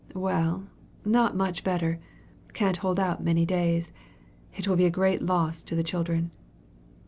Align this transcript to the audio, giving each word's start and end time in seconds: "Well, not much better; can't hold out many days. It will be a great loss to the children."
"Well, 0.15 0.65
not 1.05 1.35
much 1.37 1.63
better; 1.63 1.99
can't 2.53 2.77
hold 2.77 2.99
out 2.99 3.23
many 3.23 3.45
days. 3.45 3.91
It 4.57 4.67
will 4.67 4.75
be 4.75 4.85
a 4.85 4.89
great 4.89 5.21
loss 5.21 5.61
to 5.61 5.75
the 5.75 5.83
children." 5.83 6.31